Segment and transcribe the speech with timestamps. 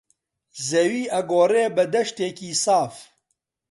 [0.69, 2.93] زەوی ئەگۆڕێ بە دەشتێکی ساف